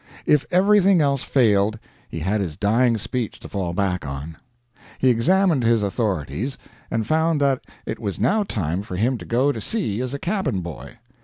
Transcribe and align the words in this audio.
If 0.25 0.47
everything 0.49 0.99
else 0.99 1.21
failed 1.21 1.77
he 2.09 2.17
had 2.21 2.41
his 2.41 2.57
dying 2.57 2.97
speech 2.97 3.39
to 3.39 3.47
fall 3.47 3.71
back 3.75 4.03
on. 4.03 4.35
He 4.97 5.09
examined 5.09 5.63
his 5.63 5.83
authorities, 5.83 6.57
and 6.89 7.05
found 7.05 7.39
that 7.41 7.65
it 7.85 7.99
was 7.99 8.19
now 8.19 8.41
time 8.41 8.81
for 8.81 8.95
him 8.95 9.19
to 9.19 9.25
go 9.25 9.51
to 9.51 9.61
sea 9.61 10.01
as 10.01 10.15
a 10.15 10.17
cabin 10.17 10.61
boy. 10.61 10.97